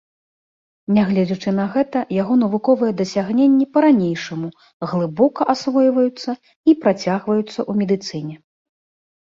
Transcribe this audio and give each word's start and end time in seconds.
Нягледзячы 0.95 1.51
на 1.59 1.65
гэта, 1.75 1.99
яго 2.21 2.37
навуковыя 2.43 2.95
дасягненні 3.01 3.65
па-ранейшаму 3.77 4.47
глыбока 4.95 5.41
асвойваюцца 5.57 6.31
і 6.69 6.71
працягваюцца 6.87 7.49
ў 7.51 7.71
медыцыне. 7.85 8.35